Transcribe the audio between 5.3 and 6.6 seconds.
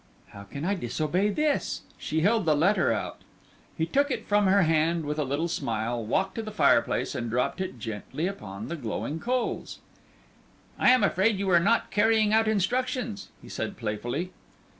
smile, walked to the